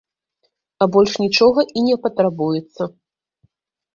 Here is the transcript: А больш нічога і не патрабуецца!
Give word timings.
А 0.85 0.85
больш 0.93 1.11
нічога 1.23 1.65
і 1.81 1.83
не 1.89 1.95
патрабуецца! 2.05 2.81